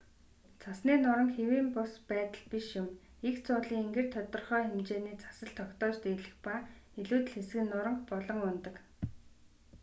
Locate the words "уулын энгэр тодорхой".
3.53-4.63